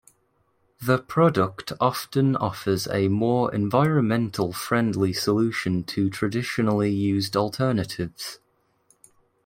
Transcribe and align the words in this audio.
The 0.81 0.97
product 0.97 1.73
often 1.79 2.35
offers 2.37 2.87
a 2.87 3.07
more 3.07 3.53
environmental 3.53 4.51
friendly 4.51 5.13
solution 5.13 5.83
to 5.83 6.09
traditionally 6.09 6.89
used 6.91 7.37
alternatives. 7.37 8.39